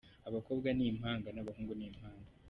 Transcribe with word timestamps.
Abakobwa 0.29 0.67
ni 0.77 0.85
impanga 0.91 1.29
n'abahungu 1.31 1.71
ni 1.75 1.85
impanga,. 1.89 2.29